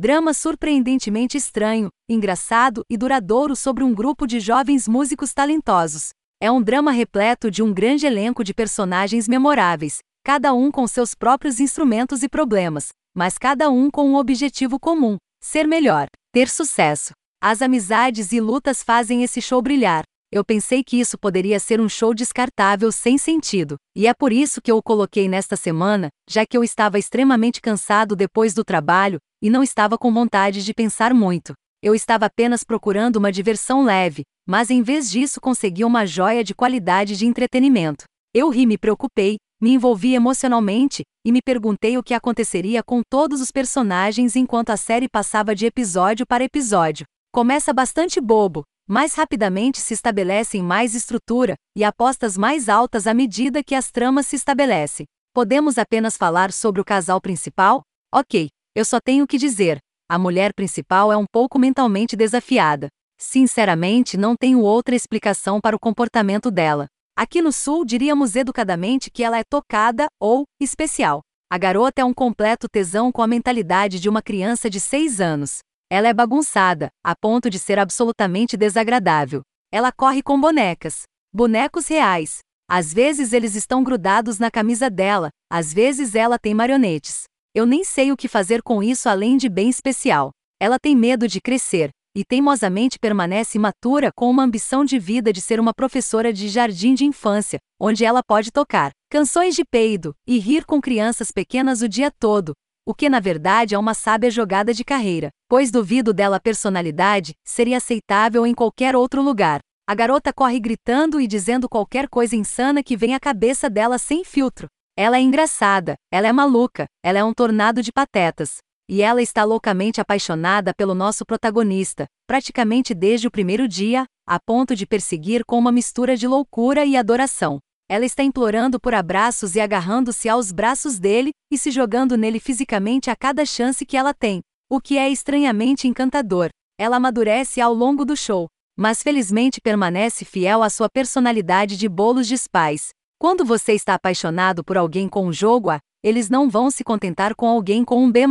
[0.00, 6.10] Drama surpreendentemente estranho, engraçado e duradouro sobre um grupo de jovens músicos talentosos.
[6.40, 11.16] É um drama repleto de um grande elenco de personagens memoráveis, cada um com seus
[11.16, 17.10] próprios instrumentos e problemas, mas cada um com um objetivo comum: ser melhor, ter sucesso.
[17.42, 20.04] As amizades e lutas fazem esse show brilhar.
[20.30, 24.60] Eu pensei que isso poderia ser um show descartável sem sentido, e é por isso
[24.60, 29.18] que eu o coloquei nesta semana, já que eu estava extremamente cansado depois do trabalho
[29.42, 31.54] e não estava com vontade de pensar muito.
[31.82, 36.54] Eu estava apenas procurando uma diversão leve, mas em vez disso consegui uma joia de
[36.54, 38.04] qualidade de entretenimento.
[38.34, 43.40] Eu ri, me preocupei, me envolvi emocionalmente e me perguntei o que aconteceria com todos
[43.40, 47.06] os personagens enquanto a série passava de episódio para episódio.
[47.32, 53.62] Começa bastante bobo, mais rapidamente se estabelecem mais estrutura e apostas mais altas à medida
[53.62, 55.04] que as tramas se estabelecem.
[55.34, 57.82] Podemos apenas falar sobre o casal principal?
[58.12, 59.78] Ok, eu só tenho que dizer:
[60.08, 62.88] a mulher principal é um pouco mentalmente desafiada.
[63.20, 66.86] Sinceramente, não tenho outra explicação para o comportamento dela.
[67.14, 71.20] Aqui no Sul, diríamos educadamente que ela é tocada ou especial.
[71.50, 75.58] A garota é um completo tesão com a mentalidade de uma criança de 6 anos.
[75.90, 79.40] Ela é bagunçada, a ponto de ser absolutamente desagradável.
[79.72, 81.04] Ela corre com bonecas.
[81.32, 82.40] Bonecos reais.
[82.70, 87.22] Às vezes eles estão grudados na camisa dela, às vezes ela tem marionetes.
[87.54, 90.30] Eu nem sei o que fazer com isso além de bem especial.
[90.60, 95.40] Ela tem medo de crescer, e teimosamente permanece imatura com uma ambição de vida de
[95.40, 100.38] ser uma professora de jardim de infância, onde ela pode tocar canções de peido e
[100.38, 102.52] rir com crianças pequenas o dia todo,
[102.88, 107.76] o que na verdade é uma sábia jogada de carreira, pois duvido dela personalidade, seria
[107.76, 109.60] aceitável em qualquer outro lugar.
[109.86, 114.24] A garota corre gritando e dizendo qualquer coisa insana que vem à cabeça dela sem
[114.24, 114.68] filtro.
[114.96, 118.56] Ela é engraçada, ela é maluca, ela é um tornado de patetas.
[118.88, 124.74] E ela está loucamente apaixonada pelo nosso protagonista, praticamente desde o primeiro dia, a ponto
[124.74, 127.58] de perseguir com uma mistura de loucura e adoração.
[127.90, 133.08] Ela está implorando por abraços e agarrando-se aos braços dele e se jogando nele fisicamente
[133.08, 136.50] a cada chance que ela tem, o que é estranhamente encantador.
[136.78, 142.26] Ela amadurece ao longo do show, mas felizmente permanece fiel à sua personalidade de bolos
[142.26, 142.90] de pais.
[143.18, 147.34] Quando você está apaixonado por alguém com um jogo A, eles não vão se contentar
[147.34, 148.26] com alguém com um B+.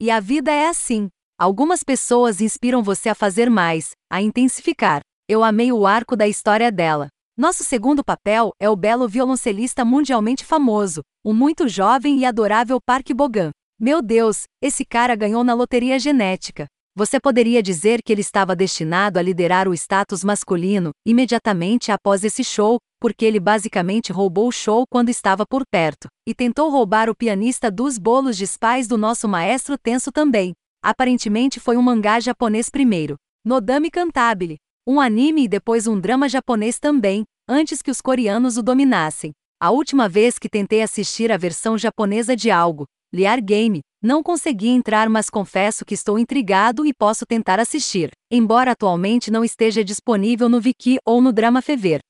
[0.00, 1.08] E a vida é assim.
[1.38, 5.02] Algumas pessoas inspiram você a fazer mais, a intensificar.
[5.28, 7.08] Eu amei o arco da história dela.
[7.38, 13.10] Nosso segundo papel é o belo violoncelista mundialmente famoso, o muito jovem e adorável Park
[13.14, 13.52] Bogan.
[13.78, 16.66] Meu Deus, esse cara ganhou na loteria genética.
[16.96, 22.42] Você poderia dizer que ele estava destinado a liderar o status masculino imediatamente após esse
[22.42, 27.14] show, porque ele basicamente roubou o show quando estava por perto, e tentou roubar o
[27.14, 30.54] pianista dos bolos de pais do nosso maestro Tenso também.
[30.82, 34.56] Aparentemente foi um mangá japonês primeiro, Nodame Cantabile,
[34.88, 39.32] um anime e depois um drama japonês também, antes que os coreanos o dominassem.
[39.60, 44.68] A última vez que tentei assistir a versão japonesa de algo, Liar Game, não consegui
[44.68, 50.48] entrar, mas confesso que estou intrigado e posso tentar assistir, embora atualmente não esteja disponível
[50.48, 52.00] no Viki ou no Drama Fever.